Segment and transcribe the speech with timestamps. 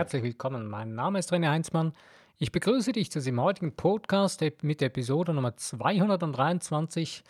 [0.00, 0.66] herzlich willkommen.
[0.66, 1.92] Mein Name ist René Heinzmann.
[2.38, 7.22] Ich begrüße dich zu diesem heutigen Podcast mit Episode Nummer 223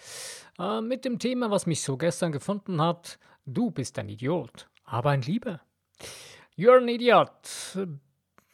[0.56, 3.18] äh, mit dem Thema, was mich so gestern gefunden hat.
[3.44, 5.60] Du bist ein Idiot, aber ein Lieber.
[6.56, 7.76] You're an idiot.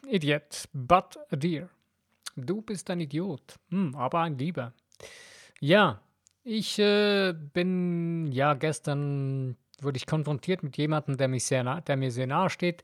[0.07, 1.69] Idiot, but a dear.
[2.37, 4.73] Du bist ein Idiot, hm, aber ein Lieber.
[5.61, 6.01] Ja,
[6.43, 12.11] ich äh, bin ja gestern wurde ich konfrontiert mit jemandem, der, mich sehr der mir
[12.11, 12.83] sehr nahe steht.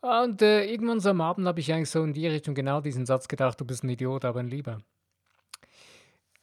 [0.00, 3.04] Und äh, irgendwann so am Abend habe ich eigentlich so in die Richtung genau diesen
[3.04, 4.78] Satz gedacht, du bist ein Idiot, aber ein Lieber.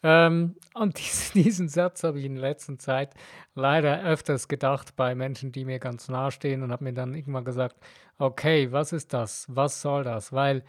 [0.03, 3.13] Ähm, und diesen, diesen Satz habe ich in der letzten Zeit
[3.55, 7.45] leider öfters gedacht bei Menschen, die mir ganz nahe stehen und habe mir dann irgendwann
[7.45, 7.77] gesagt,
[8.19, 9.45] okay, was ist das?
[9.49, 10.31] Was soll das?
[10.33, 10.63] Weil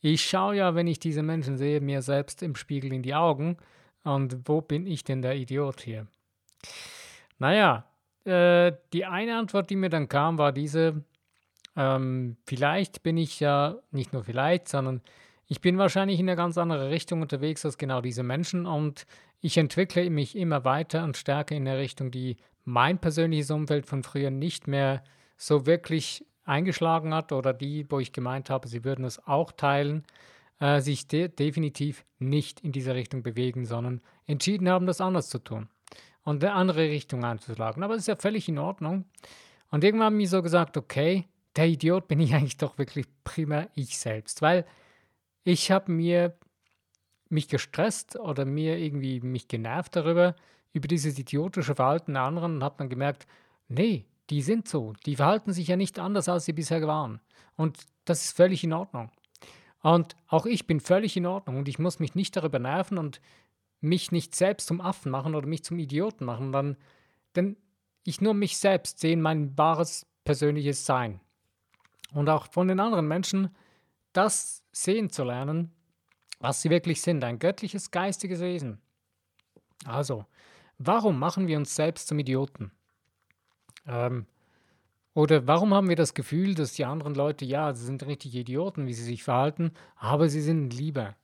[0.00, 3.56] ich schaue ja, wenn ich diese Menschen sehe, mir selbst im Spiegel in die Augen
[4.04, 6.06] und wo bin ich denn der Idiot hier?
[7.38, 7.84] Naja,
[8.24, 11.02] äh, die eine Antwort, die mir dann kam, war diese,
[11.76, 15.02] ähm, vielleicht bin ich ja, nicht nur vielleicht, sondern
[15.46, 19.06] ich bin wahrscheinlich in eine ganz andere Richtung unterwegs als genau diese Menschen und
[19.40, 24.02] ich entwickle mich immer weiter und stärker in eine Richtung, die mein persönliches Umfeld von
[24.02, 25.04] früher nicht mehr
[25.36, 30.04] so wirklich eingeschlagen hat oder die, wo ich gemeint habe, sie würden es auch teilen,
[30.58, 35.38] äh, sich de definitiv nicht in diese Richtung bewegen, sondern entschieden haben, das anders zu
[35.38, 35.68] tun
[36.24, 37.82] und eine andere Richtung einzuschlagen.
[37.82, 39.04] Aber das ist ja völlig in Ordnung.
[39.70, 43.68] Und irgendwann haben wir so gesagt, okay, der Idiot bin ich eigentlich doch wirklich primär
[43.74, 44.64] ich selbst, weil
[45.44, 46.36] ich habe mir
[47.28, 50.36] mich gestresst oder mir irgendwie mich genervt darüber,
[50.72, 53.26] über dieses idiotische Verhalten der anderen und habe dann gemerkt,
[53.68, 57.20] nee, die sind so, die verhalten sich ja nicht anders, als sie bisher waren.
[57.56, 59.10] Und das ist völlig in Ordnung.
[59.82, 63.20] Und auch ich bin völlig in Ordnung und ich muss mich nicht darüber nerven und
[63.80, 66.76] mich nicht selbst zum Affen machen oder mich zum Idioten machen, dann,
[67.36, 67.56] denn
[68.04, 71.20] ich nur mich selbst sehe, mein wahres persönliches Sein.
[72.12, 73.54] Und auch von den anderen Menschen
[74.12, 75.72] das sehen zu lernen,
[76.38, 78.80] was sie wirklich sind, ein göttliches, geistiges Wesen.
[79.84, 80.24] Also,
[80.78, 82.72] warum machen wir uns selbst zum Idioten?
[83.86, 84.26] Ähm,
[85.14, 88.86] oder warum haben wir das Gefühl, dass die anderen Leute, ja, sie sind richtig Idioten,
[88.86, 91.14] wie sie sich verhalten, aber sie sind lieber?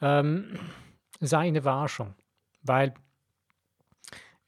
[0.00, 0.58] Ähm,
[1.20, 2.14] sei eine Warschung,
[2.62, 2.94] weil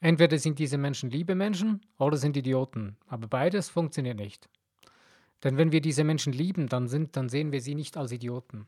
[0.01, 4.49] entweder sind diese Menschen liebe Menschen oder sind Idioten, aber beides funktioniert nicht.
[5.45, 8.67] Denn wenn wir diese Menschen lieben, dann, sind, dann sehen wir sie nicht als Idioten.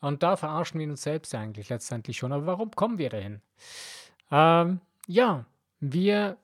[0.00, 2.32] Und da verarschen wir uns selbst eigentlich letztendlich schon.
[2.32, 3.40] Aber warum kommen wir dahin?
[4.30, 5.46] Ähm, ja,
[5.80, 6.36] wir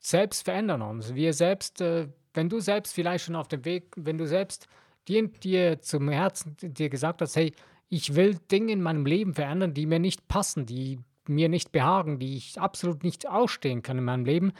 [0.00, 1.14] selbst verändern uns.
[1.14, 4.68] Wir selbst, äh, wenn du selbst vielleicht schon auf dem Weg, wenn du selbst
[5.08, 7.52] dir, dir zum Herzen dir gesagt hast, hey,
[7.88, 12.18] ich will Dinge in meinem Leben verändern, die mir nicht passen, die mir nicht behagen,
[12.18, 14.52] die ich absolut nicht ausstehen kann in meinem Leben.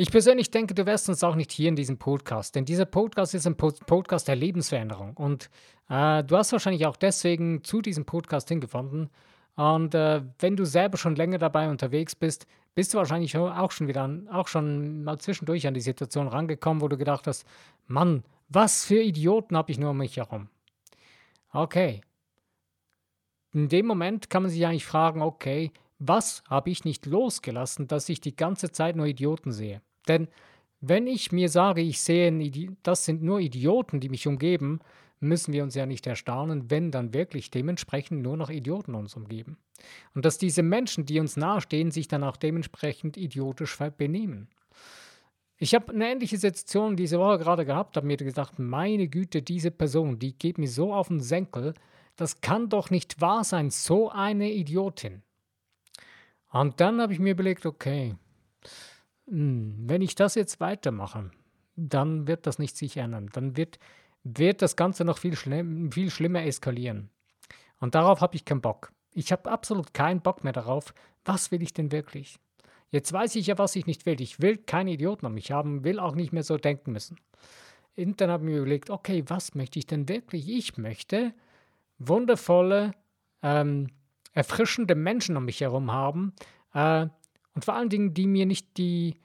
[0.00, 3.34] Ich persönlich denke, du wärst uns auch nicht hier in diesem Podcast, denn dieser Podcast
[3.34, 5.50] ist ein Podcast der Lebensveränderung und
[5.88, 9.10] äh, du hast wahrscheinlich auch deswegen zu diesem Podcast hingefunden.
[9.56, 13.88] Und äh, wenn du selber schon länger dabei unterwegs bist, bist du wahrscheinlich auch schon
[13.88, 17.44] wieder, auch schon mal zwischendurch an die Situation rangekommen, wo du gedacht hast,
[17.88, 20.48] Mann, was für Idioten habe ich nur um mich herum.
[21.52, 22.02] Okay,
[23.52, 28.08] in dem Moment kann man sich eigentlich fragen, okay, was habe ich nicht losgelassen, dass
[28.08, 29.82] ich die ganze Zeit nur Idioten sehe?
[30.08, 30.28] Denn
[30.80, 32.32] wenn ich mir sage, ich sehe,
[32.82, 34.80] das sind nur Idioten, die mich umgeben,
[35.20, 39.58] müssen wir uns ja nicht erstaunen, wenn dann wirklich dementsprechend nur noch Idioten uns umgeben.
[40.14, 44.48] Und dass diese Menschen, die uns nahestehen, sich dann auch dementsprechend idiotisch benehmen.
[45.56, 49.72] Ich habe eine ähnliche Situation diese Woche gerade gehabt, habe mir gedacht, meine Güte, diese
[49.72, 51.74] Person, die geht mir so auf den Senkel,
[52.14, 55.22] das kann doch nicht wahr sein, so eine Idiotin.
[56.50, 58.14] Und dann habe ich mir überlegt, okay,
[59.30, 61.30] wenn ich das jetzt weitermache,
[61.76, 63.28] dann wird das nicht sich ändern.
[63.32, 63.78] Dann wird,
[64.24, 67.10] wird das Ganze noch viel, schlimm, viel schlimmer eskalieren.
[67.78, 68.92] Und darauf habe ich keinen Bock.
[69.12, 70.94] Ich habe absolut keinen Bock mehr darauf.
[71.24, 72.38] Was will ich denn wirklich?
[72.90, 74.20] Jetzt weiß ich ja, was ich nicht will.
[74.20, 77.18] Ich will keine Idioten um mich haben, will auch nicht mehr so denken müssen.
[77.96, 80.48] Und dann habe ich mir überlegt, okay, was möchte ich denn wirklich?
[80.48, 81.34] Ich möchte
[81.98, 82.92] wundervolle,
[83.42, 83.88] ähm,
[84.32, 86.32] erfrischende Menschen um mich herum haben
[86.74, 87.06] äh,
[87.58, 89.16] und vor allen Dingen, die mir nicht die,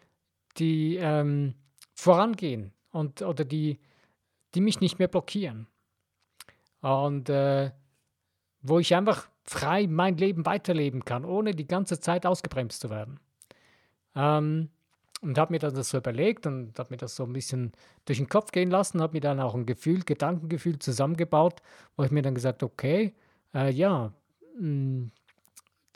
[0.58, 1.54] die ähm,
[1.94, 3.80] vorangehen und oder die,
[4.56, 5.68] die mich nicht mehr blockieren.
[6.82, 7.70] Und äh,
[8.64, 13.20] wo ich einfach frei mein Leben weiterleben kann, ohne die ganze Zeit ausgebremst zu werden.
[14.16, 14.72] Ähm,
[15.22, 17.72] und habe mir dann das so überlegt und habe mir das so ein bisschen
[18.06, 21.62] durch den Kopf gehen lassen, habe mir dann auch ein Gefühl, Gedankengefühl zusammengebaut,
[21.98, 23.14] wo ich mir dann gesagt okay,
[23.54, 24.12] äh, ja,
[24.56, 25.12] mh, hm,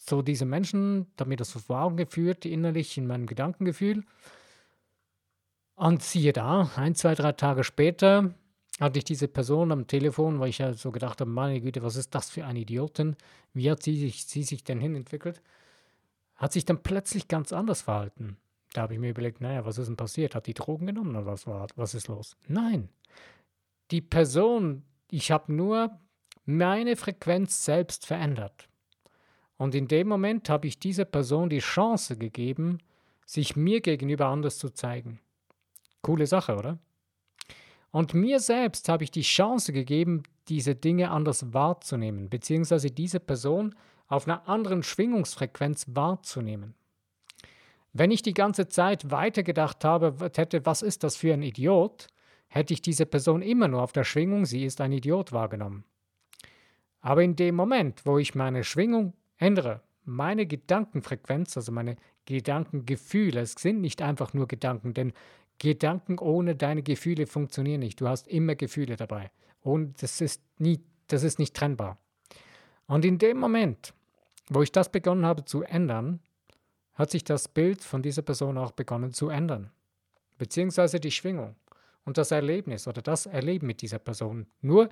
[0.07, 4.03] so diese Menschen, da habe mir das Augen geführt, innerlich in meinem Gedankengefühl.
[5.75, 8.33] Und siehe da, ein, zwei, drei Tage später
[8.79, 11.95] hatte ich diese Person am Telefon, weil ich ja so gedacht habe, meine Güte, was
[11.95, 13.15] ist das für ein Idiotin?
[13.53, 15.41] Wie hat sie sich, sie sich denn hinentwickelt?
[16.35, 18.37] Hat sich dann plötzlich ganz anders verhalten.
[18.73, 20.35] Da habe ich mir überlegt, naja, was ist denn passiert?
[20.35, 21.67] Hat die Drogen genommen oder was war?
[21.75, 22.37] Was ist los?
[22.47, 22.89] Nein.
[23.91, 25.99] Die Person, ich habe nur
[26.45, 28.69] meine Frequenz selbst verändert.
[29.57, 32.77] Und in dem Moment habe ich dieser Person die Chance gegeben,
[33.25, 35.19] sich mir gegenüber anders zu zeigen.
[36.01, 36.79] Coole Sache, oder?
[37.91, 43.75] Und mir selbst habe ich die Chance gegeben, diese Dinge anders wahrzunehmen, beziehungsweise diese Person
[44.07, 46.75] auf einer anderen Schwingungsfrequenz wahrzunehmen.
[47.93, 52.07] Wenn ich die ganze Zeit weitergedacht habe, hätte, was ist das für ein Idiot,
[52.47, 55.83] hätte ich diese Person immer nur auf der Schwingung, sie ist ein Idiot wahrgenommen.
[57.01, 63.53] Aber in dem Moment, wo ich meine Schwingung ändere, meine Gedankenfrequenz, also meine Gedankengefühle, es
[63.53, 65.13] sind nicht einfach nur Gedanken, denn
[65.59, 67.99] Gedanken ohne deine Gefühle funktionieren nicht.
[67.99, 69.31] Du hast immer Gefühle dabei.
[69.61, 71.97] Und das ist, nie, das ist nicht trennbar.
[72.85, 73.93] Und in dem Moment,
[74.49, 76.19] wo ich das begonnen habe zu ändern,
[76.93, 79.71] hat sich das Bild von dieser Person auch begonnen zu ändern.
[80.37, 81.55] Beziehungsweise die Schwingung
[82.05, 84.47] und das Erlebnis oder das Erleben mit dieser Person.
[84.61, 84.89] Nur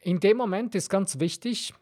[0.00, 1.74] in dem Moment ist ganz wichtig,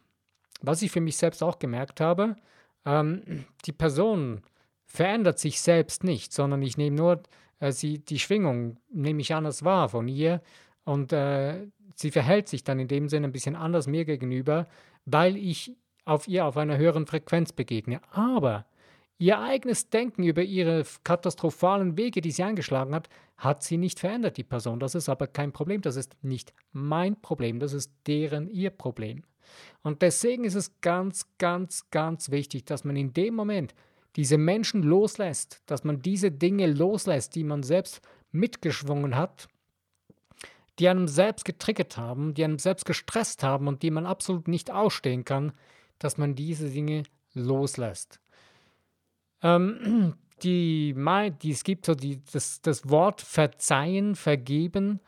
[0.67, 2.37] was ich für mich selbst auch gemerkt habe,
[2.85, 4.43] ähm, die Person
[4.87, 7.23] verändert sich selbst nicht, sondern ich nehme nur
[7.61, 10.43] äh, sie, die Schwingung, nehme ich anders wahr von ihr
[10.85, 14.69] und äh, sie verhält sich dann in dem Sinne ein bisschen anders mir gegenüber,
[15.05, 18.01] weil ich auf ihr auf einer höheren Frequenz begegne.
[18.11, 18.67] Aber
[19.19, 24.37] Ihr eigenes Denken über ihre katastrophalen Wege, die sie eingeschlagen hat, hat sie nicht verändert,
[24.37, 24.81] die Person.
[24.81, 25.83] Das ist aber kein Problem.
[25.83, 27.61] Das ist nicht mein Problem.
[27.61, 29.23] Das ist deren ihr Problem.
[29.83, 33.75] Und deswegen ist es ganz, ganz, ganz wichtig, dass man in dem Moment
[34.17, 38.01] diese Menschen loslässt, dass man diese Dinge loslässt, die man selbst
[38.33, 39.49] mitgeschwungen hat,
[40.79, 44.71] die einem selbst getriggert haben, die einem selbst gestresst haben und die man absolut nicht
[44.71, 45.53] ausstehen kann,
[45.99, 48.21] dass man diese Dinge loslässt.
[49.43, 50.95] Ähm, die,
[51.43, 55.01] die, es gibt so die, das, das Wort verzeihen, vergeben.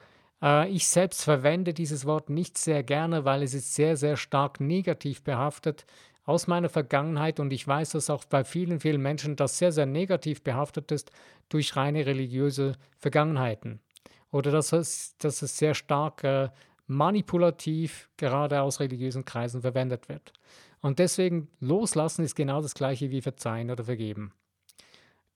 [0.42, 4.60] Äh, ich selbst verwende dieses Wort nicht sehr gerne, weil es ist sehr, sehr stark
[4.60, 5.86] negativ behaftet
[6.24, 9.86] aus meiner Vergangenheit und ich weiß, dass auch bei vielen, vielen Menschen das sehr, sehr
[9.86, 11.12] negativ behaftet ist
[11.48, 13.80] durch reine religiöse Vergangenheiten.
[14.32, 16.48] Oder dass es, dass es sehr stark äh,
[16.88, 20.32] manipulativ gerade aus religiösen Kreisen verwendet wird.
[20.80, 24.32] Und deswegen loslassen ist genau das gleiche wie verzeihen oder vergeben.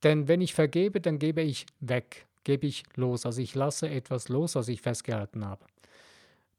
[0.02, 3.26] Denn wenn ich vergebe, dann gebe ich weg, gebe ich los.
[3.26, 5.64] Also ich lasse etwas los, was ich festgehalten habe.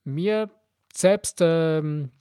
[0.03, 0.49] Mir
[0.93, 2.11] selbst ähm,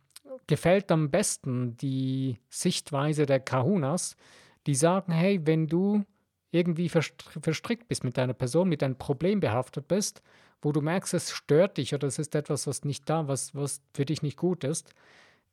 [0.46, 4.16] gefällt am besten die Sichtweise der Kahunas,
[4.66, 6.04] die sagen, hey, wenn du
[6.52, 10.22] irgendwie verstrickt bist mit deiner Person, mit einem Problem behaftet bist,
[10.62, 13.80] wo du merkst, es stört dich oder es ist etwas, was nicht da, was, was
[13.94, 14.92] für dich nicht gut ist,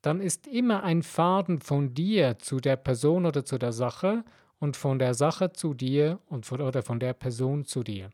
[0.01, 4.23] dann ist immer ein Faden von dir zu der Person oder zu der Sache
[4.59, 8.09] und von der Sache zu dir und von, oder von der Person zu dir.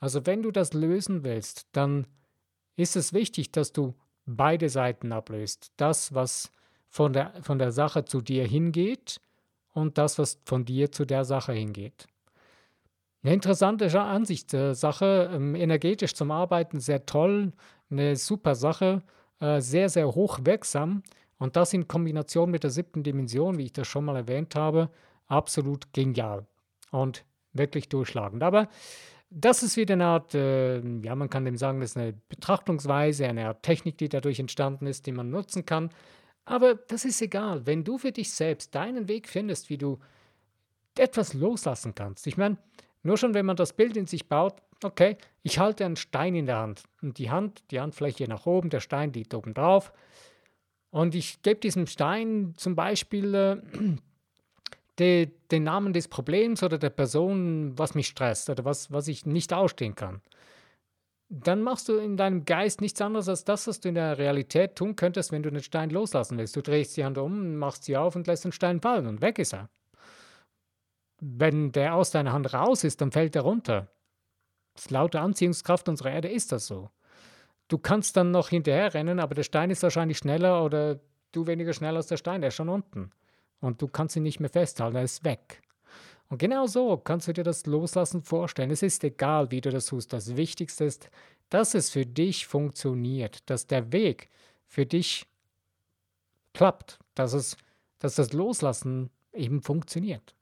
[0.00, 2.06] Also wenn du das lösen willst, dann
[2.76, 3.94] ist es wichtig, dass du
[4.26, 5.72] beide Seiten ablöst.
[5.76, 6.50] Das, was
[6.88, 9.20] von der, von der Sache zu dir hingeht
[9.72, 12.06] und das, was von dir zu der Sache hingeht.
[13.22, 17.52] Eine interessante Ansicht, äh, Sache, ähm, energetisch zum Arbeiten sehr toll,
[17.90, 19.02] eine super Sache.
[19.40, 21.02] Äh, sehr, sehr hochwirksam.
[21.38, 24.90] Und das in Kombination mit der siebten Dimension, wie ich das schon mal erwähnt habe,
[25.26, 26.46] absolut genial
[26.90, 28.42] und wirklich durchschlagend.
[28.42, 28.68] Aber
[29.30, 33.26] das ist wieder eine Art, äh, ja, man kann dem sagen, das ist eine Betrachtungsweise,
[33.26, 35.90] eine Art Technik, die dadurch entstanden ist, die man nutzen kann.
[36.44, 39.98] Aber das ist egal, wenn du für dich selbst deinen Weg findest, wie du
[40.96, 42.26] etwas loslassen kannst.
[42.26, 42.56] Ich meine,
[43.02, 46.46] nur schon, wenn man das Bild in sich baut, okay, ich halte einen Stein in
[46.46, 49.92] der Hand und die Hand, die Handfläche nach oben, der Stein liegt oben drauf
[50.90, 53.56] und ich gebe diesem Stein zum Beispiel äh,
[54.98, 59.26] de, den Namen des Problems oder der Person, was mich stresst oder was, was ich
[59.26, 60.22] nicht ausstehen kann.
[61.28, 64.76] Dann machst du in deinem Geist nichts anderes als das, was du in der Realität
[64.76, 66.54] tun könntest, wenn du den Stein loslassen willst.
[66.54, 69.38] Du drehst die Hand um, machst sie auf und lässt den Stein fallen und weg
[69.38, 69.68] ist er.
[71.20, 73.88] Wenn der aus deiner Hand raus ist, dann fällt er runter.
[74.88, 76.90] Laut der Anziehungskraft unserer Erde ist das so.
[77.68, 81.00] Du kannst dann noch hinterher rennen, aber der Stein ist wahrscheinlich schneller oder
[81.32, 83.10] du weniger schnell als der Stein, der ist schon unten.
[83.60, 85.62] Und du kannst ihn nicht mehr festhalten, er ist weg.
[86.28, 88.70] Und genau so kannst du dir das Loslassen vorstellen.
[88.70, 90.12] Es ist egal, wie du das tust.
[90.12, 91.08] Das Wichtigste ist,
[91.50, 94.30] dass es für dich funktioniert, dass der Weg
[94.66, 95.26] für dich
[96.52, 97.56] klappt, dass, es,
[97.98, 100.35] dass das Loslassen eben funktioniert.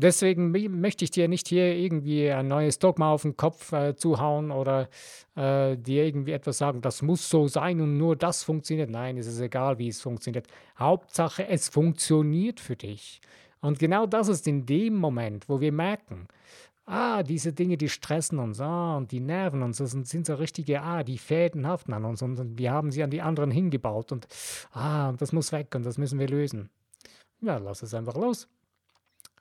[0.00, 4.52] Deswegen möchte ich dir nicht hier irgendwie ein neues Dogma auf den Kopf äh, zuhauen
[4.52, 4.88] oder
[5.34, 8.90] äh, dir irgendwie etwas sagen, das muss so sein und nur das funktioniert.
[8.90, 10.46] Nein, es ist egal, wie es funktioniert.
[10.78, 13.20] Hauptsache, es funktioniert für dich.
[13.60, 16.28] Und genau das ist in dem Moment, wo wir merken,
[16.86, 20.36] ah, diese Dinge, die stressen uns, ah, und die nerven uns, das sind, sind so
[20.36, 24.12] richtige, ah, die Fäden haften an uns und, wir haben sie an die anderen hingebaut
[24.12, 24.28] und
[24.72, 26.70] ah, das muss weg und das müssen wir lösen.
[27.40, 28.48] Ja, lass es einfach los.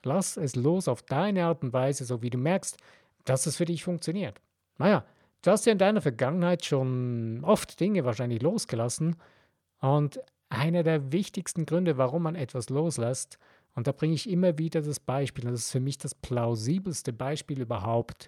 [0.03, 2.77] Lass es los auf deine Art und Weise, so wie du merkst,
[3.25, 4.39] dass es für dich funktioniert.
[4.77, 5.05] Naja,
[5.41, 9.15] du hast ja in deiner Vergangenheit schon oft Dinge wahrscheinlich losgelassen
[9.79, 13.37] und einer der wichtigsten Gründe, warum man etwas loslässt,
[13.77, 17.61] und da bringe ich immer wieder das Beispiel, das ist für mich das plausibelste Beispiel
[17.61, 18.25] überhaupt,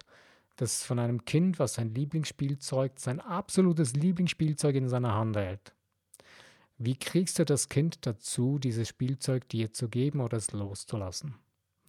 [0.54, 5.74] das von einem Kind, was sein Lieblingsspielzeug, sein absolutes Lieblingsspielzeug in seiner Hand hält.
[6.78, 11.34] Wie kriegst du das Kind dazu, dieses Spielzeug dir zu geben oder es loszulassen?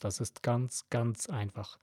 [0.02, 1.80] Das ist ganz, ganz einfach.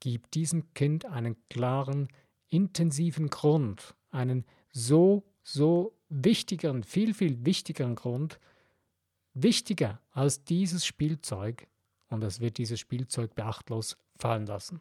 [0.00, 2.08] Gib diesem Kind einen klaren,
[2.48, 8.40] intensiven Grund, einen so, so wichtigeren, viel, viel wichtigeren Grund,
[9.34, 11.68] wichtiger als dieses Spielzeug,
[12.08, 14.80] und es wird dieses Spielzeug beachtlos fallen lassen.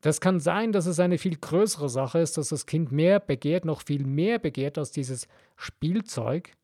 [0.00, 3.64] Das kann sein, dass es eine viel größere Sache ist, dass das Kind mehr begehrt,
[3.64, 6.56] noch viel mehr begehrt als dieses Spielzeug,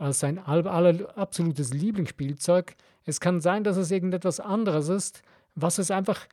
[0.00, 2.74] als sein absolutes Lieblingsspielzeug.
[3.04, 5.22] Es kann sein, dass es irgendetwas anderes ist,
[5.54, 6.26] was es einfach,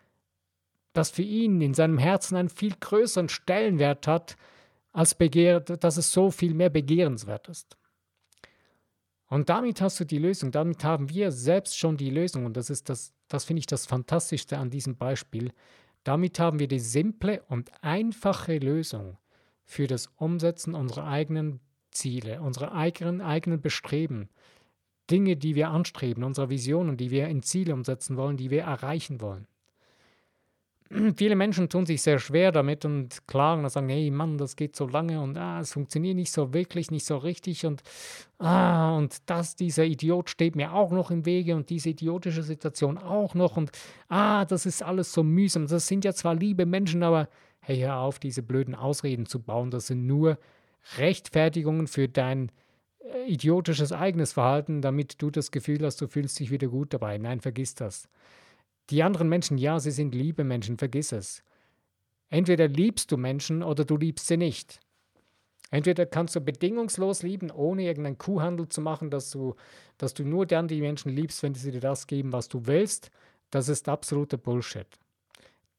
[0.94, 4.36] das für ihn in seinem Herzen einen viel größeren Stellenwert hat,
[4.94, 7.78] als Begehr, dass es so viel mehr begehrenswert ist.
[9.30, 12.46] Und damit hast du die Lösung, damit haben wir selbst schon die Lösung.
[12.46, 15.52] Und das ist das, das finde ich das Fantastischste an diesem Beispiel.
[16.04, 19.18] Damit haben wir die simple und einfache Lösung
[19.66, 21.60] für das Umsetzen unserer eigenen
[21.98, 24.30] Ziele, unsere eigenen, eigenen Bestreben,
[25.10, 29.20] Dinge, die wir anstreben, unsere Visionen, die wir in Ziele umsetzen wollen, die wir erreichen
[29.22, 29.48] wollen.
[31.18, 34.75] Viele Menschen tun sich sehr schwer damit und klagen und sagen, hey Mann, das geht
[34.75, 37.82] so lange und ah, es funktioniert nicht so wirklich, nicht so richtig und
[38.39, 42.98] ah, und das, dieser Idiot steht mir auch noch im Wege und diese idiotische Situation
[42.98, 43.72] auch noch und
[44.08, 45.68] ah, das ist alles so mühsam.
[45.68, 47.27] Das sind ja zwar liebe Menschen, aber
[47.60, 49.72] hey, hör auf, diese blöden Ausreden zu bauen.
[49.72, 50.38] Das sind nur
[50.98, 52.51] Rechtfertigungen für dein
[53.00, 57.17] äh, idiotisches eigenes Verhalten, damit du das Gefühl hast, du fühlst dich wieder gut dabei.
[57.17, 58.10] Nein, vergiss das.
[58.89, 61.44] Die anderen Menschen, ja, sie sind liebe Menschen, vergiss es.
[62.29, 64.79] Entweder liebst du Menschen oder du liebst sie nicht.
[65.70, 69.56] Entweder kannst du bedingungslos lieben, ohne irgendeinen Kuhhandel zu machen, dass du,
[69.98, 73.12] dass du nur dann die Menschen liebst, wenn sie dir das geben, was du willst.
[73.51, 74.88] Das ist absoluter Bullshit.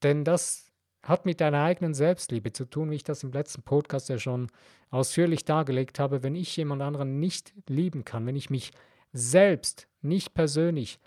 [0.02, 0.67] Denn das
[1.08, 4.48] hat mit deiner eigenen Selbstliebe zu tun, wie ich das im letzten Podcast ja schon
[4.90, 6.22] ausführlich dargelegt habe.
[6.22, 8.72] Wenn ich jemand anderen nicht lieben kann, wenn ich mich
[9.12, 11.00] selbst nicht persönlich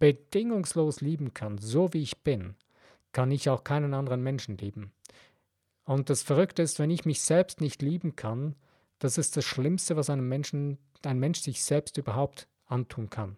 [0.00, 2.56] bedingungslos lieben kann, so wie ich bin,
[3.12, 4.92] kann ich auch keinen anderen Menschen lieben.
[5.84, 8.56] Und das Verrückte ist, wenn ich mich selbst nicht lieben kann,
[8.98, 13.36] das ist das Schlimmste, was einem Menschen, ein Mensch sich selbst überhaupt antun kann.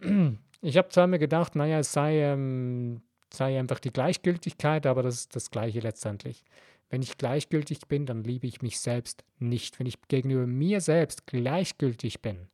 [0.64, 3.02] Ich habe zwar mir gedacht, naja, es sei ähm,
[3.32, 6.44] sei einfach die Gleichgültigkeit, aber das ist das Gleiche letztendlich.
[6.90, 9.78] Wenn ich gleichgültig bin, dann liebe ich mich selbst nicht.
[9.78, 12.48] Wenn ich gegenüber mir selbst gleichgültig bin,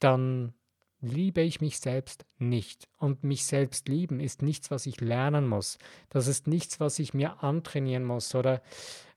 [0.00, 0.52] dann
[1.00, 2.88] liebe ich mich selbst nicht.
[2.98, 5.78] Und mich selbst lieben ist nichts, was ich lernen muss.
[6.08, 8.62] Das ist nichts, was ich mir antrainieren muss oder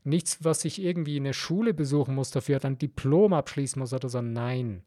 [0.04, 4.10] nichts, was ich irgendwie in der Schule besuchen muss, dafür ein Diplom abschließen muss oder
[4.10, 4.22] so.
[4.22, 4.84] Nein,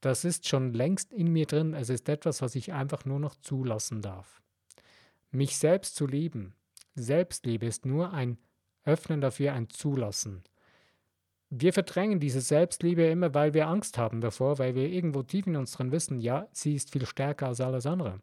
[0.00, 1.74] das ist schon längst in mir drin.
[1.74, 4.40] Es ist etwas, was ich einfach nur noch zulassen darf.
[5.30, 6.54] Mich selbst zu lieben.
[6.94, 8.38] Selbstliebe ist nur ein
[8.84, 10.42] Öffnen dafür, ein Zulassen.
[11.50, 15.56] Wir verdrängen diese Selbstliebe immer, weil wir Angst haben davor, weil wir irgendwo tief in
[15.56, 18.20] uns drin wissen, ja, sie ist viel stärker als alles andere.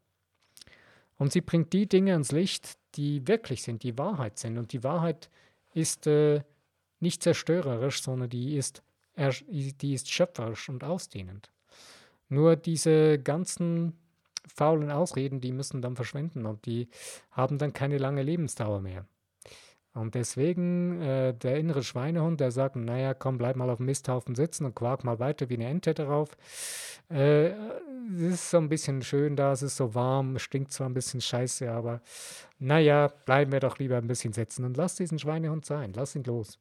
[1.17, 4.57] Und sie bringt die Dinge ans Licht, die wirklich sind, die Wahrheit sind.
[4.57, 5.29] Und die Wahrheit
[5.74, 6.41] ist äh,
[7.00, 8.83] nicht zerstörerisch, sondern die ist,
[9.17, 11.51] die ist schöpferisch und ausdehnend.
[12.27, 13.93] Nur diese ganzen
[14.47, 16.89] faulen Ausreden, die müssen dann verschwinden und die
[17.31, 19.05] haben dann keine lange Lebensdauer mehr.
[19.95, 24.35] Und deswegen äh, der innere Schweinehund, der sagt, naja, komm, bleib mal auf dem Misthaufen
[24.35, 26.35] sitzen und quark mal weiter wie eine Ente darauf.
[27.09, 27.51] Äh,
[28.17, 31.21] es ist so ein bisschen schön da, es ist so warm, stinkt zwar ein bisschen
[31.21, 32.01] scheiße, aber
[32.59, 36.25] naja, bleiben wir doch lieber ein bisschen sitzen und lass diesen Schweinehund sein, lass ihn
[36.25, 36.59] los.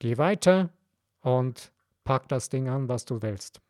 [0.00, 0.70] Geh weiter
[1.20, 1.70] und
[2.02, 3.63] pack das Ding an, was du willst.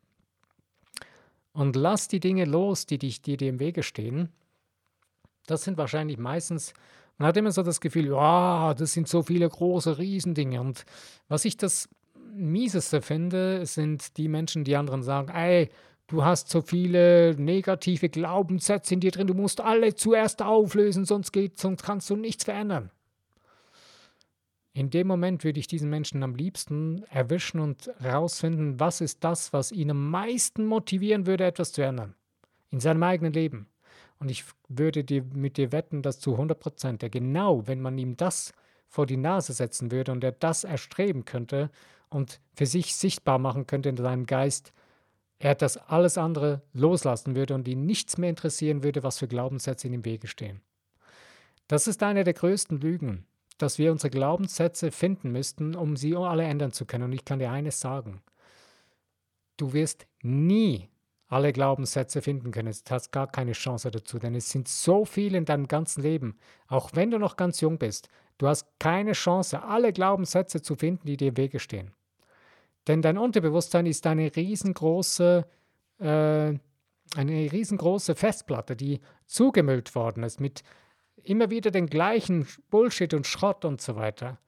[1.54, 4.28] Und lass die Dinge los, die, dich, die dir im Wege stehen.
[5.46, 6.74] Das sind wahrscheinlich meistens,
[7.16, 10.60] man hat immer so das Gefühl, ja, das sind so viele große Riesendinge.
[10.60, 10.84] Und
[11.28, 11.88] was ich das
[12.34, 15.68] Mieseste finde, sind die Menschen, die anderen sagen, ey,
[16.08, 21.32] du hast so viele negative Glaubenssätze in dir drin, du musst alle zuerst auflösen, sonst
[21.32, 22.90] geht, sonst kannst du nichts verändern.
[24.76, 29.52] In dem Moment würde ich diesen Menschen am liebsten erwischen und herausfinden, was ist das,
[29.52, 32.16] was ihn am meisten motivieren würde, etwas zu ändern.
[32.72, 33.68] In seinem eigenen Leben.
[34.18, 37.96] Und ich würde dir, mit dir wetten, dass zu 100 Prozent er genau, wenn man
[37.98, 38.52] ihm das
[38.88, 41.70] vor die Nase setzen würde und er das erstreben könnte
[42.08, 44.72] und für sich sichtbar machen könnte in seinem Geist,
[45.38, 49.86] er das alles andere loslassen würde und ihn nichts mehr interessieren würde, was für Glaubenssätze
[49.86, 50.62] in ihm Wege stehen.
[51.68, 53.26] Das ist eine der größten Lügen,
[53.58, 57.04] dass wir unsere Glaubenssätze finden müssten, um sie alle ändern zu können.
[57.04, 58.22] Und ich kann dir eines sagen.
[59.56, 60.88] Du wirst nie
[61.28, 62.72] alle Glaubenssätze finden können.
[62.72, 66.36] Du hast gar keine Chance dazu, denn es sind so viele in deinem ganzen Leben.
[66.68, 68.08] Auch wenn du noch ganz jung bist,
[68.38, 71.92] du hast keine Chance, alle Glaubenssätze zu finden, die dir im Wege stehen.
[72.86, 75.46] Denn dein Unterbewusstsein ist eine riesengroße,
[75.98, 80.62] äh, eine riesengroße Festplatte, die zugemüllt worden ist mit
[81.24, 84.38] immer wieder den gleichen Bullshit und Schrott und so weiter.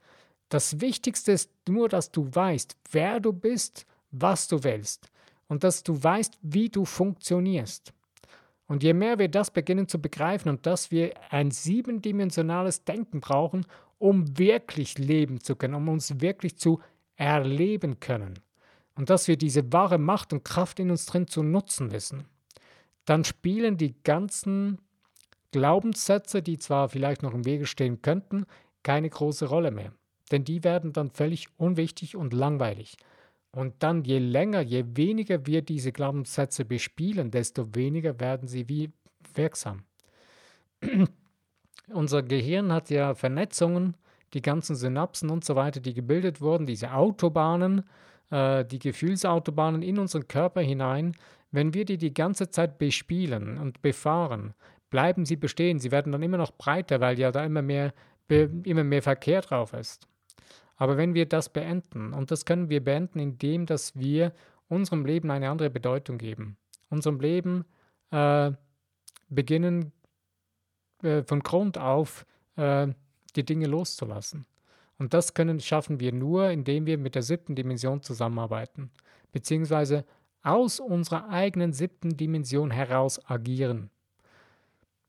[0.48, 5.10] Das Wichtigste ist nur, dass du weißt, wer du bist, was du willst
[5.48, 7.92] und dass du weißt, wie du funktionierst.
[8.68, 13.64] Und je mehr wir das beginnen zu begreifen und dass wir ein siebendimensionales Denken brauchen,
[13.98, 16.80] um wirklich leben zu können, um uns wirklich zu
[17.16, 18.34] erleben können
[18.96, 22.24] und dass wir diese wahre Macht und Kraft in uns drin zu nutzen wissen,
[23.04, 24.78] dann spielen die ganzen
[25.56, 28.44] Glaubenssätze, die zwar vielleicht noch im Wege stehen könnten,
[28.82, 29.90] keine große Rolle mehr.
[30.30, 32.98] Denn die werden dann völlig unwichtig und langweilig.
[33.52, 38.92] Und dann je länger, je weniger wir diese Glaubenssätze bespielen, desto weniger werden sie wie
[39.32, 39.84] wirksam.
[41.88, 43.96] Unser Gehirn hat ja Vernetzungen,
[44.34, 47.84] die ganzen Synapsen und so weiter, die gebildet wurden, diese Autobahnen,
[48.30, 51.16] äh, die Gefühlsautobahnen in unseren Körper hinein.
[51.50, 54.52] Wenn wir die die ganze Zeit bespielen und befahren,
[54.90, 55.78] bleiben sie bestehen.
[55.78, 57.92] Sie werden dann immer noch breiter, weil ja da immer mehr,
[58.28, 60.08] immer mehr Verkehr drauf ist.
[60.76, 64.32] Aber wenn wir das beenden, und das können wir beenden, indem dass wir
[64.68, 66.56] unserem Leben eine andere Bedeutung geben,
[66.90, 67.64] unserem Leben
[68.10, 68.52] äh,
[69.28, 69.92] beginnen
[71.02, 72.88] äh, von Grund auf äh,
[73.34, 74.46] die Dinge loszulassen.
[74.98, 78.90] Und das können, schaffen wir nur, indem wir mit der siebten Dimension zusammenarbeiten,
[79.32, 80.04] beziehungsweise
[80.42, 83.90] aus unserer eigenen siebten Dimension heraus agieren.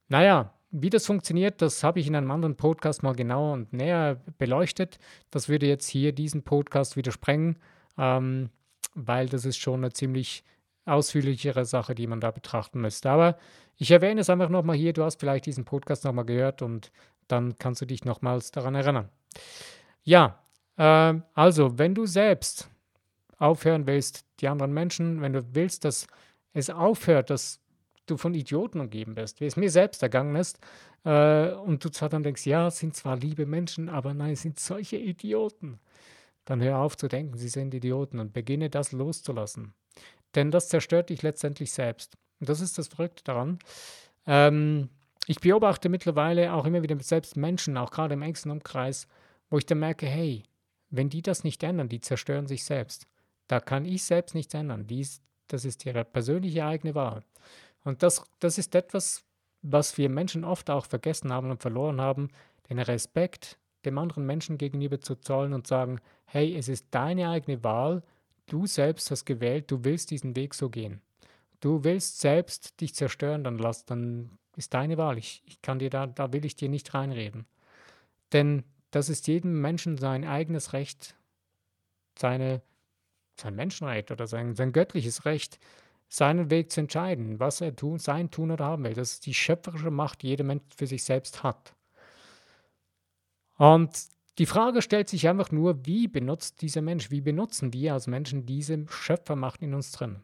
[0.09, 4.21] Naja, wie das funktioniert, das habe ich in einem anderen Podcast mal genauer und näher
[4.37, 4.99] beleuchtet.
[5.31, 7.57] Das würde jetzt hier diesen Podcast wieder sprengen,
[7.97, 8.49] ähm,
[8.95, 10.43] weil das ist schon eine ziemlich
[10.85, 13.09] ausführlichere Sache, die man da betrachten müsste.
[13.09, 13.37] Aber
[13.75, 14.93] ich erwähne es einfach nochmal hier.
[14.93, 16.91] Du hast vielleicht diesen Podcast nochmal gehört und
[17.27, 19.09] dann kannst du dich nochmals daran erinnern.
[20.03, 20.39] Ja,
[20.77, 22.69] äh, also, wenn du selbst
[23.37, 26.07] aufhören willst, die anderen Menschen, wenn du willst, dass
[26.53, 27.59] es aufhört, dass
[28.09, 30.59] du von Idioten umgeben bist, wie es mir selbst ergangen ist.
[31.03, 34.41] Äh, und du zwar dann denkst, ja, es sind zwar liebe Menschen, aber nein, es
[34.41, 35.79] sind solche Idioten.
[36.45, 39.73] Dann hör auf zu denken, sie sind Idioten und beginne das loszulassen.
[40.35, 42.15] Denn das zerstört dich letztendlich selbst.
[42.39, 43.59] Und das ist das Verrückte daran.
[44.25, 44.89] Ähm,
[45.27, 49.07] ich beobachte mittlerweile auch immer wieder selbst Menschen, auch gerade im engsten Umkreis,
[49.49, 50.43] wo ich dann merke, hey,
[50.89, 53.07] wenn die das nicht ändern, die zerstören sich selbst.
[53.47, 54.87] Da kann ich selbst nichts ändern.
[54.87, 57.23] Dies, das ist ihre persönliche eigene Wahl.
[57.87, 59.23] Und das, das ist etwas,
[59.61, 62.27] was wir Menschen oft auch vergessen haben und verloren haben,
[62.69, 67.63] den Respekt dem anderen Menschen gegenüber zu zollen und sagen, hey, es ist deine eigene
[67.63, 68.03] Wahl,
[68.47, 70.99] du selbst hast gewählt, du willst diesen Weg so gehen.
[71.61, 75.17] Du willst selbst dich zerstören, dann lass, dann ist deine Wahl.
[75.17, 77.45] Ich, ich kann dir da, da will ich dir nicht reinreden.
[78.33, 81.15] Denn das ist jedem Menschen sein eigenes Recht,
[82.19, 82.61] seine,
[83.39, 85.57] sein Menschenrecht oder sein, sein göttliches Recht,
[86.09, 88.93] seinen Weg zu entscheiden, was er tun, sein tun oder haben will.
[88.93, 91.73] Das ist die schöpferische Macht, die jeder Mensch für sich selbst hat.
[93.57, 93.91] Und
[94.37, 98.45] die Frage stellt sich einfach nur, wie benutzt dieser Mensch, wie benutzen wir als Menschen
[98.45, 100.21] diese Schöpfermacht in uns drin?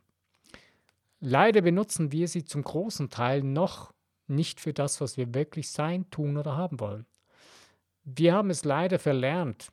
[1.20, 3.94] Leider benutzen wir sie zum großen Teil noch
[4.28, 7.06] nicht für das, was wir wirklich sein, tun oder haben wollen.
[8.04, 9.70] Wir haben es leider verlernt,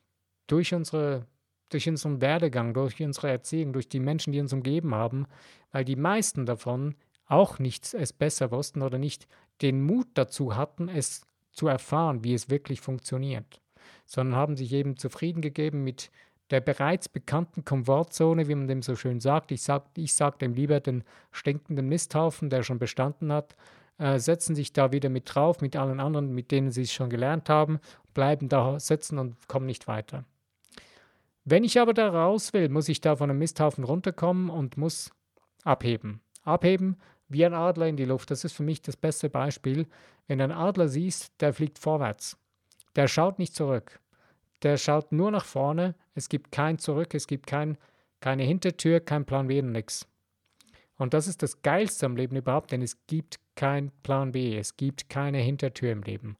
[0.47, 1.27] durch unsere
[1.73, 5.25] durch unseren Werdegang, durch unsere Erziehung, durch die Menschen, die uns umgeben haben,
[5.71, 9.27] weil die meisten davon auch nicht es besser wussten oder nicht
[9.61, 13.61] den Mut dazu hatten, es zu erfahren, wie es wirklich funktioniert,
[14.05, 16.11] sondern haben sich eben zufrieden gegeben mit
[16.49, 19.51] der bereits bekannten Komfortzone, wie man dem so schön sagt.
[19.51, 23.55] Ich sage ich sag dem lieber den stinkenden Misthaufen, der schon bestanden hat,
[23.97, 27.09] äh, setzen sich da wieder mit drauf, mit allen anderen, mit denen sie es schon
[27.09, 27.79] gelernt haben,
[28.13, 30.25] bleiben da sitzen und kommen nicht weiter.
[31.43, 35.11] Wenn ich aber da raus will, muss ich da von einem Misthaufen runterkommen und muss
[35.63, 36.21] abheben.
[36.43, 36.97] Abheben
[37.29, 38.29] wie ein Adler in die Luft.
[38.29, 39.87] Das ist für mich das beste Beispiel.
[40.27, 42.37] Wenn du einen Adler siehst, der fliegt vorwärts.
[42.95, 43.99] Der schaut nicht zurück.
[44.63, 45.95] Der schaut nur nach vorne.
[46.13, 47.77] Es gibt kein Zurück, es gibt kein,
[48.19, 50.07] keine Hintertür, kein Plan B und nichts.
[50.97, 54.77] Und das ist das Geilste am Leben überhaupt, denn es gibt kein Plan B, es
[54.77, 56.37] gibt keine Hintertür im Leben.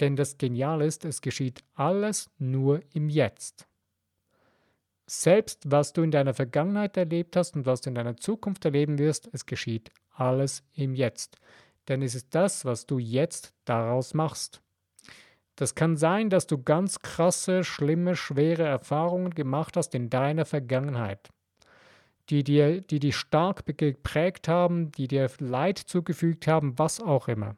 [0.00, 3.68] Denn das Geniale ist, es geschieht alles nur im Jetzt.
[5.06, 8.98] Selbst was du in deiner Vergangenheit erlebt hast und was du in deiner Zukunft erleben
[8.98, 11.38] wirst, es geschieht alles im Jetzt.
[11.88, 14.62] Denn es ist das, was du jetzt daraus machst.
[15.56, 21.28] Das kann sein, dass du ganz krasse, schlimme, schwere Erfahrungen gemacht hast in deiner Vergangenheit,
[22.30, 27.56] die dir, die dich stark geprägt haben, die dir Leid zugefügt haben, was auch immer.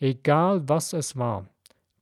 [0.00, 1.48] Egal was es war.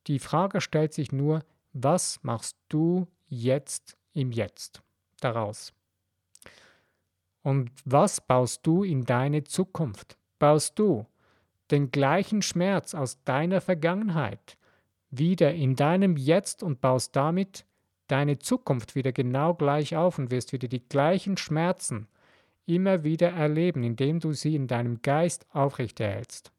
[0.06, 1.40] Die Frage stellt sich nur,
[1.72, 4.82] was machst du jetzt im Jetzt
[5.20, 5.72] daraus?
[7.42, 10.16] Und was baust du in deine Zukunft?
[10.38, 11.06] Baust du
[11.70, 14.56] den gleichen Schmerz aus deiner Vergangenheit
[15.10, 17.64] wieder in deinem Jetzt und baust damit
[18.08, 22.08] deine Zukunft wieder genau gleich auf und wirst wieder die gleichen Schmerzen
[22.66, 26.52] immer wieder erleben, indem du sie in deinem Geist aufrechterhältst.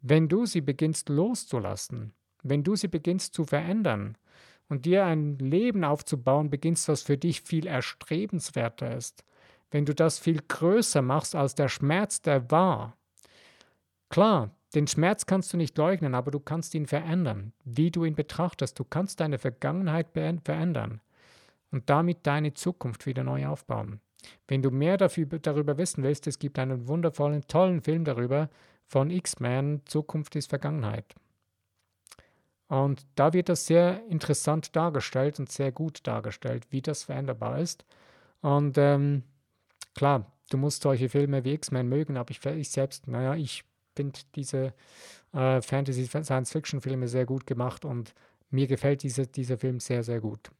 [0.00, 4.18] Wenn du sie beginnst loszulassen, wenn du sie beginnst zu verändern
[4.68, 9.24] und dir ein Leben aufzubauen beginnst, was für dich viel erstrebenswerter ist,
[9.70, 12.96] wenn du das viel größer machst als der Schmerz, der war.
[14.08, 18.14] Klar, den Schmerz kannst du nicht leugnen, aber du kannst ihn verändern, wie du ihn
[18.14, 18.78] betrachtest.
[18.78, 21.00] Du kannst deine Vergangenheit verändern
[21.70, 24.00] und damit deine Zukunft wieder neu aufbauen.
[24.48, 28.48] Wenn du mehr dafür, darüber wissen willst, es gibt einen wundervollen, tollen Film darüber,
[28.86, 31.14] von X-Men, Zukunft ist Vergangenheit.
[32.68, 37.84] Und da wird das sehr interessant dargestellt und sehr gut dargestellt, wie das veränderbar ist.
[38.40, 39.22] Und ähm,
[39.94, 44.20] klar, du musst solche Filme wie X-Men mögen, aber ich, ich selbst, naja, ich finde
[44.34, 44.74] diese
[45.32, 48.14] äh, Fantasy-Science-Fiction-Filme sehr gut gemacht und
[48.50, 50.50] mir gefällt diese, dieser Film sehr, sehr gut.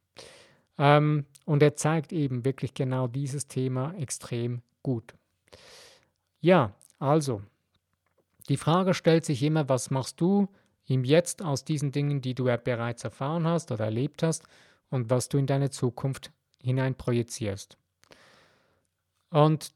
[0.78, 5.14] Ähm, und er zeigt eben wirklich genau dieses Thema extrem gut.
[6.40, 7.42] Ja, also,
[8.48, 10.48] die Frage stellt sich immer, was machst du
[10.86, 14.44] im Jetzt aus diesen Dingen, die du ja bereits erfahren hast oder erlebt hast
[14.90, 16.30] und was du in deine Zukunft
[16.62, 17.76] hinein projizierst.
[19.30, 19.72] Und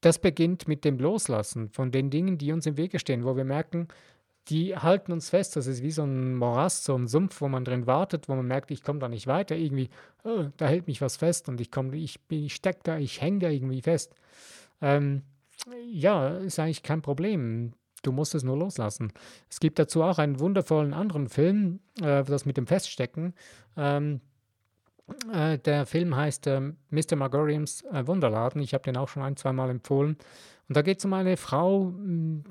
[0.00, 3.44] das beginnt mit dem Loslassen von den Dingen, die uns im Wege stehen, wo wir
[3.44, 3.88] merken,
[4.48, 5.56] die halten uns fest.
[5.56, 8.46] Das ist wie so ein Morast, so ein Sumpf, wo man drin wartet, wo man
[8.46, 9.56] merkt, ich komme da nicht weiter.
[9.56, 9.90] Irgendwie,
[10.24, 13.40] oh, da hält mich was fest und ich komme, ich, ich stecke da, ich hänge
[13.40, 14.14] da irgendwie fest.
[14.80, 15.22] Ähm,
[15.86, 17.74] ja, ist eigentlich kein Problem.
[18.02, 19.12] Du musst es nur loslassen.
[19.48, 23.34] Es gibt dazu auch einen wundervollen anderen Film, äh, das mit dem Feststecken.
[23.76, 24.20] Ähm,
[25.32, 26.60] äh, der Film heißt äh,
[26.90, 27.16] Mr.
[27.16, 28.62] Margoriums Wunderladen.
[28.62, 30.16] Ich habe den auch schon ein, zwei Mal empfohlen.
[30.68, 31.92] Und da geht es um eine Frau,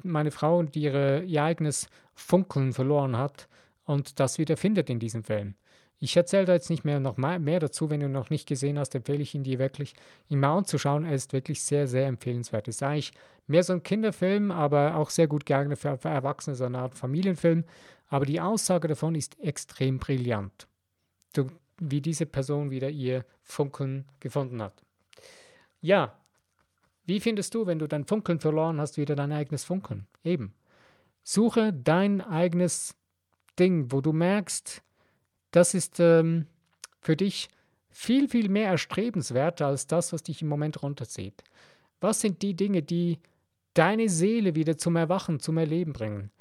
[0.03, 3.47] meine Frau, die ihre, ihr eigenes Funkeln verloren hat
[3.85, 5.55] und das wieder findet in diesem Film.
[5.99, 7.89] Ich erzähle da jetzt nicht mehr noch mehr dazu.
[7.89, 9.93] Wenn du noch nicht gesehen hast, empfehle ich ihn dir wirklich,
[10.29, 11.05] ihn mal anzuschauen.
[11.05, 12.67] Er ist wirklich sehr, sehr empfehlenswert.
[12.67, 13.12] Es ist eigentlich
[13.49, 16.95] mehr so ein Kinderfilm, aber auch sehr gut geeignet für, für Erwachsene, so eine Art
[16.95, 17.63] Familienfilm.
[18.07, 20.67] Aber die Aussage davon ist extrem brillant.
[21.33, 21.47] Du,
[21.79, 24.83] wie diese Person wieder ihr Funkeln gefunden hat.
[25.81, 26.15] Ja,
[27.05, 30.07] wie findest du, wenn du dein Funkeln verloren hast, wieder dein eigenes Funkeln?
[30.23, 30.53] Eben.
[31.23, 32.95] Suche dein eigenes
[33.57, 34.81] Ding, wo du merkst,
[35.51, 36.45] das ist ähm,
[37.01, 37.49] für dich
[37.89, 41.43] viel, viel mehr erstrebenswert als das, was dich im Moment runterzieht.
[41.99, 43.19] Was sind die Dinge, die
[43.73, 46.32] deine Seele wieder zum Erwachen, zum Erleben bringen?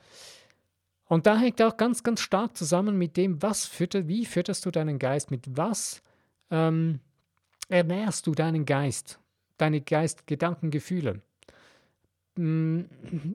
[1.06, 4.70] Und da hängt auch ganz, ganz stark zusammen mit dem, was fütter, wie fütterst du
[4.70, 6.02] deinen Geist, mit was
[6.50, 7.00] ähm,
[7.68, 9.18] ernährst du deinen Geist,
[9.56, 11.22] deine Geist, Gedanken, Gefühle.
[12.36, 12.82] Mm,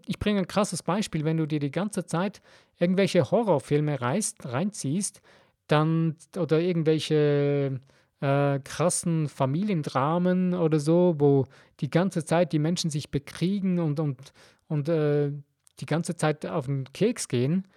[0.06, 2.42] ich bringe ein krasses Beispiel, wenn du dir die ganze Zeit
[2.78, 5.22] irgendwelche Horrorfilme reißt, reinziehst,
[5.68, 7.80] dann oder irgendwelche
[8.24, 11.46] äh, krassen Familiendramen oder so, wo
[11.82, 14.32] die ganze Zeit die Menschen sich bekriegen und, und,
[14.70, 15.34] und äh,
[15.82, 17.68] die ganze Zeit auf den Keks gehen,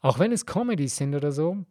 [0.00, 1.64] auch wenn es Comedies sind oder so,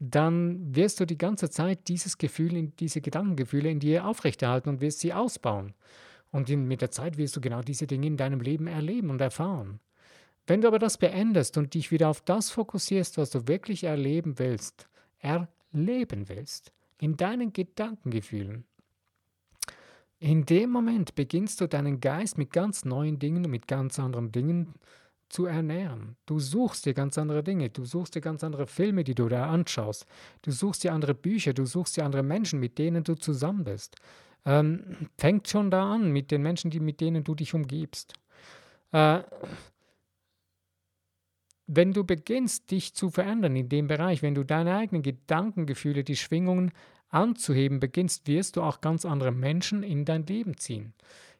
[0.00, 4.98] dann wirst du die ganze Zeit dieses Gefühl, diese Gedankengefühle in dir aufrechterhalten und wirst
[4.98, 5.74] sie ausbauen.
[6.32, 9.20] Und in, mit der Zeit wirst du genau diese Dinge in deinem Leben erleben und
[9.20, 9.78] erfahren.
[10.48, 14.38] Wenn du aber das beendest und dich wieder auf das fokussierst, was du wirklich erleben
[14.40, 14.88] willst,
[15.18, 18.64] erleben willst, in deinen Gedankengefühlen,
[20.18, 24.30] in dem Moment beginnst du deinen Geist mit ganz neuen Dingen und mit ganz anderen
[24.32, 24.74] Dingen
[25.30, 26.16] zu ernähren.
[26.26, 29.48] Du suchst dir ganz andere Dinge, du suchst dir ganz andere Filme, die du da
[29.48, 30.06] anschaust,
[30.42, 33.96] du suchst dir andere Bücher, du suchst dir andere Menschen, mit denen du zusammen bist.
[34.44, 38.14] ähm, fängt schon da an mit den Menschen, die, mit denen du dich umgibst.
[38.92, 39.22] Äh,
[41.66, 46.16] wenn du beginnst, dich zu verändern in dem Bereich, wenn du deine eigenen Gedankengefühle, die
[46.16, 46.72] Schwingungen
[47.10, 50.94] anzuheben beginnst, wirst du auch ganz andere Menschen in dein Leben ziehen.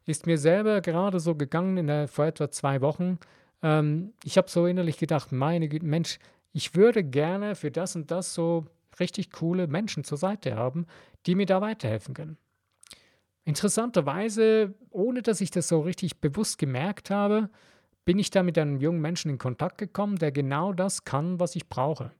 [0.07, 3.19] Ist mir selber gerade so gegangen in der, vor etwa zwei Wochen.
[3.63, 6.19] Ähm, ich habe so innerlich gedacht, meine Güte, Mensch,
[6.53, 8.67] ich würde gerne für das und das so
[8.99, 10.87] richtig coole Menschen zur Seite haben,
[11.27, 12.37] die mir da weiterhelfen können.
[13.45, 17.51] Interessanterweise, ohne dass ich das so richtig bewusst gemerkt habe,
[18.05, 21.57] bin ich da mit einem jungen Menschen in Kontakt gekommen, der genau das kann, was
[21.57, 22.13] ich brauche.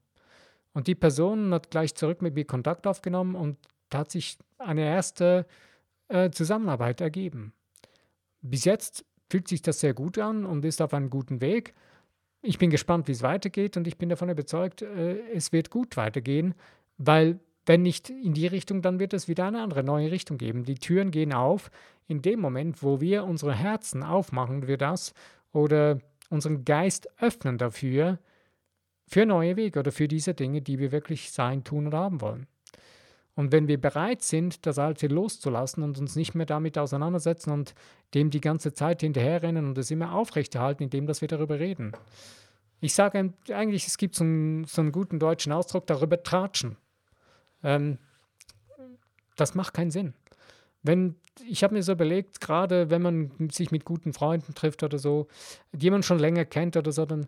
[0.73, 3.57] Und die Person hat gleich zurück mit mir Kontakt aufgenommen und
[3.89, 5.45] da hat sich eine erste
[6.07, 7.53] äh, Zusammenarbeit ergeben.
[8.41, 11.73] Bis jetzt fühlt sich das sehr gut an und ist auf einem guten Weg.
[12.41, 15.97] Ich bin gespannt, wie es weitergeht und ich bin davon überzeugt, äh, es wird gut
[15.97, 16.55] weitergehen,
[16.97, 20.63] weil wenn nicht in die Richtung, dann wird es wieder eine andere neue Richtung geben.
[20.63, 21.69] Die Türen gehen auf.
[22.07, 25.13] In dem Moment, wo wir unsere Herzen aufmachen, wir das
[25.53, 28.17] oder unseren Geist öffnen dafür,
[29.11, 32.47] für neue Wege oder für diese Dinge, die wir wirklich sein, tun oder haben wollen.
[33.35, 37.75] Und wenn wir bereit sind, das Alte loszulassen und uns nicht mehr damit auseinandersetzen und
[38.13, 41.91] dem die ganze Zeit hinterherrennen und es immer aufrechterhalten, indem dass wir darüber reden.
[42.79, 46.77] Ich sage eigentlich, es gibt so einen, so einen guten deutschen Ausdruck, darüber tratschen.
[47.63, 47.97] Ähm,
[49.35, 50.13] das macht keinen Sinn.
[50.83, 54.97] Wenn, ich habe mir so überlegt, gerade wenn man sich mit guten Freunden trifft oder
[54.97, 55.27] so,
[55.73, 57.27] die man schon länger kennt oder so, dann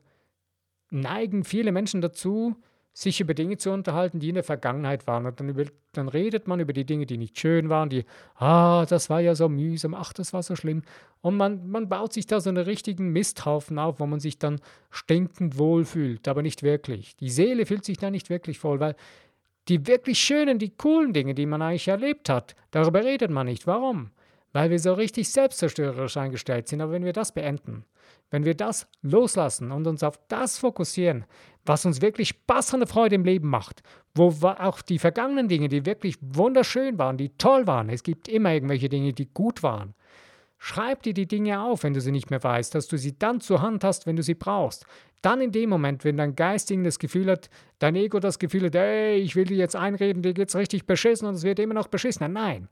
[0.94, 2.56] neigen viele Menschen dazu,
[2.94, 5.26] sich über Dinge zu unterhalten, die in der Vergangenheit waren.
[5.26, 8.86] Und dann, über, dann redet man über die Dinge, die nicht schön waren, die, ah,
[8.86, 10.84] das war ja so mühsam, ach, das war so schlimm.
[11.22, 14.62] Und man, man baut sich da so einen richtigen Misthaufen auf, wo man sich dann
[14.92, 17.16] stinkend wohlfühlt, aber nicht wirklich.
[17.16, 18.96] Die Seele fühlt sich da nicht wirklich wohl, weil
[19.70, 23.66] die wirklich schönen, die coolen Dinge, die man eigentlich erlebt hat, darüber redet man nicht.
[23.66, 24.12] Warum?
[24.54, 26.82] Weil wir so richtig selbstzerstörerisch eingestellt sind.
[26.82, 27.86] Aber wenn wir das beenden,
[28.32, 31.26] wenn wir das loslassen und uns auf das fokussieren,
[31.66, 33.84] was uns wirklich Spaß und Freude im Leben macht,
[34.16, 38.54] wo auch die vergangenen Dinge, die wirklich wunderschön waren, die toll waren, es gibt immer
[38.54, 39.96] irgendwelche Dinge, die gut waren,
[40.66, 43.42] Schreib dir die Dinge auf, wenn du sie nicht mehr weißt, dass du sie dann
[43.42, 44.86] zur Hand hast, wenn du sie brauchst.
[45.22, 48.76] Dann in dem Moment, wenn dein Geist das Gefühl hat, dein Ego das Gefühl hat,
[48.76, 51.88] ey, ich will dir jetzt einreden, dir geht's richtig beschissen und es wird immer noch
[51.88, 52.30] beschissener.
[52.30, 52.70] Nein.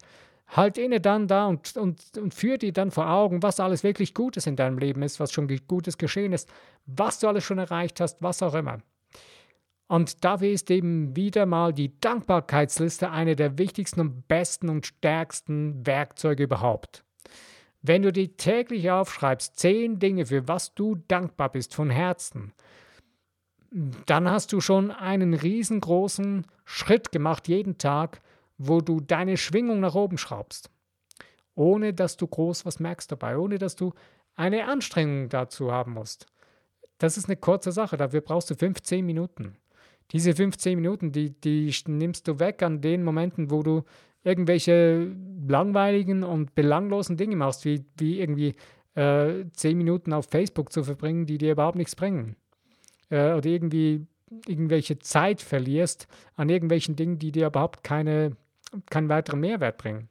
[0.52, 4.14] Halt inne dann da und, und, und führ dir dann vor Augen, was alles wirklich
[4.14, 6.52] Gutes in deinem Leben ist, was schon Gutes geschehen ist,
[6.86, 8.80] was du alles schon erreicht hast, was auch immer.
[9.88, 15.86] Und da ist eben wieder mal die Dankbarkeitsliste eine der wichtigsten und besten und stärksten
[15.86, 17.04] Werkzeuge überhaupt.
[17.82, 22.54] Wenn du dir täglich aufschreibst, zehn Dinge, für was du dankbar bist von Herzen,
[24.06, 28.22] dann hast du schon einen riesengroßen Schritt gemacht jeden Tag,
[28.68, 30.70] wo du deine Schwingung nach oben schraubst.
[31.56, 33.94] Ohne dass du groß was merkst dabei, ohne dass du
[34.36, 36.28] eine Anstrengung dazu haben musst.
[36.98, 39.58] Das ist eine kurze Sache, dafür brauchst du 15 Minuten.
[40.12, 43.84] Diese 15 Minuten, die, die nimmst du weg an den Momenten, wo du
[44.24, 45.12] irgendwelche
[45.48, 48.56] langweiligen und belanglosen Dinge machst, wie, wie irgendwie
[48.96, 52.36] äh, zehn Minuten auf Facebook zu verbringen, die dir überhaupt nichts bringen.
[53.10, 54.06] Äh, oder irgendwie
[54.48, 58.38] irgendwelche Zeit verlierst an irgendwelchen Dingen, die dir überhaupt keine,
[58.90, 60.10] keinen weiteren Mehrwert bringen.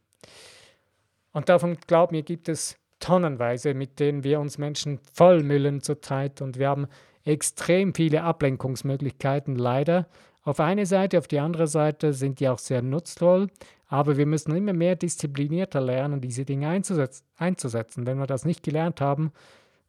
[1.33, 6.59] Und davon, glaub mir, gibt es tonnenweise, mit denen wir uns Menschen vollmüllen zurzeit und
[6.59, 6.87] wir haben
[7.25, 10.07] extrem viele Ablenkungsmöglichkeiten, leider.
[10.43, 13.49] Auf eine Seite, auf die andere Seite sind die auch sehr nutzvoll,
[13.87, 17.25] aber wir müssen immer mehr disziplinierter lernen, diese Dinge einzusetzen.
[17.37, 18.07] einzusetzen.
[18.07, 19.33] Wenn wir das nicht gelernt haben,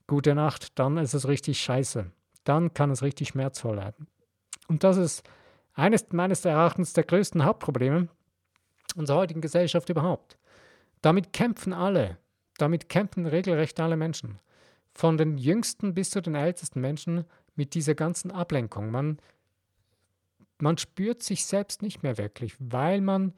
[0.07, 2.12] gute Nacht, dann ist es richtig scheiße.
[2.43, 4.07] Dann kann es richtig schmerzvoll werden.
[4.67, 5.23] Und das ist
[5.73, 8.10] eines meines Erachtens der größten Hauptprobleme
[8.95, 10.38] unserer heutigen Gesellschaft überhaupt.
[11.01, 12.17] Damit kämpfen alle.
[12.58, 14.39] Damit kämpfen regelrecht alle Menschen.
[14.93, 17.25] Von den jüngsten bis zu den ältesten Menschen
[17.56, 18.91] mit dieser ganzen Ablenkung.
[18.91, 19.19] Man,
[20.60, 23.34] man spürt sich selbst nicht mehr wirklich, weil man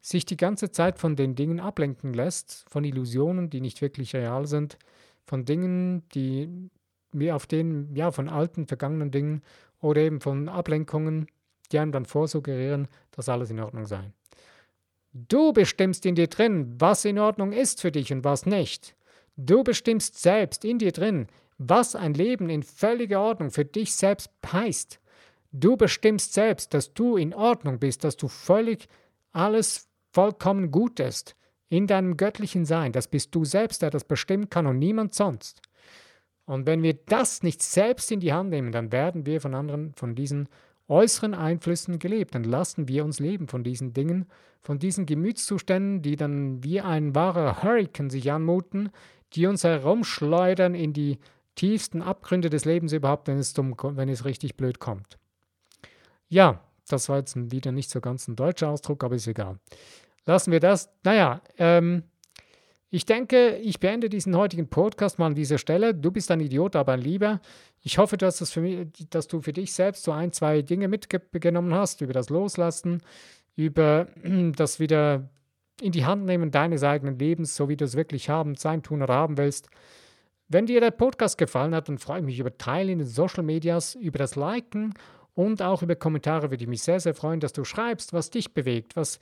[0.00, 4.46] sich die ganze Zeit von den Dingen ablenken lässt, von Illusionen, die nicht wirklich real
[4.46, 4.78] sind,
[5.26, 6.70] von Dingen, die
[7.12, 9.42] wir auf denen, ja, von alten, vergangenen Dingen
[9.80, 11.26] oder eben von Ablenkungen,
[11.70, 14.12] die einem dann vorsuggerieren, dass alles in Ordnung sei.
[15.12, 18.94] Du bestimmst in dir drin, was in Ordnung ist für dich und was nicht.
[19.36, 21.26] Du bestimmst selbst in dir drin,
[21.58, 25.00] was ein Leben in völliger Ordnung für dich selbst heißt.
[25.52, 28.88] Du bestimmst selbst, dass du in Ordnung bist, dass du völlig
[29.32, 31.34] alles vollkommen gut ist
[31.68, 32.92] in deinem göttlichen Sein.
[32.92, 35.60] Das bist du selbst, der das bestimmen kann und niemand sonst.
[36.44, 39.92] Und wenn wir das nicht selbst in die Hand nehmen, dann werden wir von anderen,
[39.94, 40.48] von diesen
[40.90, 42.34] äußeren Einflüssen gelebt.
[42.34, 44.26] Dann lassen wir uns leben von diesen Dingen,
[44.60, 48.90] von diesen Gemütszuständen, die dann wie ein wahrer Hurricane sich anmuten,
[49.32, 51.18] die uns herumschleudern in die
[51.54, 55.18] tiefsten Abgründe des Lebens überhaupt, wenn es, dumm, wenn es richtig blöd kommt.
[56.28, 59.58] Ja, das war jetzt wieder nicht so ganz ein deutscher Ausdruck, aber ist egal.
[60.26, 60.90] Lassen wir das.
[61.04, 62.04] Naja, ähm,
[62.90, 65.94] ich denke, ich beende diesen heutigen Podcast mal an dieser Stelle.
[65.94, 67.40] Du bist ein Idiot, aber ein Lieber.
[67.82, 71.72] Ich hoffe, dass, das mich, dass du für dich selbst so ein, zwei Dinge mitgenommen
[71.72, 73.00] hast über das Loslassen,
[73.54, 74.08] über
[74.56, 75.30] das wieder
[75.80, 79.02] in die Hand nehmen deines eigenen Lebens, so wie du es wirklich haben, sein, tun
[79.02, 79.68] oder haben willst.
[80.48, 83.44] Wenn dir der Podcast gefallen hat, dann freue ich mich über Teilen in den Social
[83.44, 84.94] Medias, über das Liken
[85.34, 88.52] und auch über Kommentare würde ich mich sehr, sehr freuen, dass du schreibst, was dich
[88.52, 89.20] bewegt, was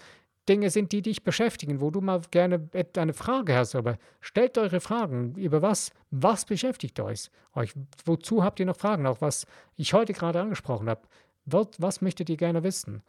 [0.48, 3.74] Dinge sind, die dich beschäftigen, wo du mal gerne eine Frage hast.
[3.74, 5.34] Aber stellt eure Fragen.
[5.34, 5.90] Über was?
[6.10, 7.30] Was beschäftigt euch?
[7.54, 7.72] euch?
[8.04, 9.06] Wozu habt ihr noch Fragen?
[9.06, 11.02] Auch was ich heute gerade angesprochen habe.
[11.44, 13.02] Was, möchtet ihr gerne wissen?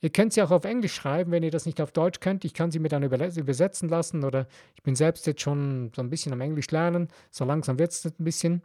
[0.00, 2.44] Ihr könnt sie auch auf Englisch schreiben, wenn ihr das nicht auf Deutsch könnt.
[2.44, 6.10] Ich kann sie mir dann übersetzen lassen oder ich bin selbst jetzt schon so ein
[6.10, 7.08] bisschen am Englisch lernen.
[7.30, 8.62] So langsam wird es ein bisschen.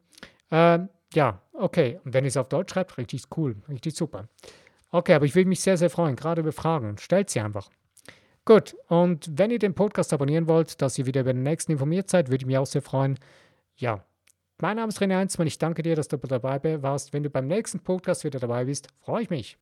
[0.49, 0.79] Äh,
[1.13, 1.99] ja, okay.
[2.03, 4.27] Und wenn ihr es auf Deutsch schreibt, richtig cool, richtig super.
[4.91, 6.97] Okay, aber ich würde mich sehr, sehr freuen, gerade über Fragen.
[6.97, 7.69] Stellt sie einfach.
[8.49, 12.09] Gut, und wenn ihr den Podcast abonnieren wollt, dass ihr wieder über den nächsten informiert
[12.09, 13.19] seid, würde ich mich auch sehr freuen.
[13.75, 14.03] Ja,
[14.59, 15.45] mein Name ist René Heinzmann.
[15.45, 17.13] Ich danke dir, dass du dabei warst.
[17.13, 19.59] Wenn du beim nächsten Podcast wieder dabei bist, freue ich mich.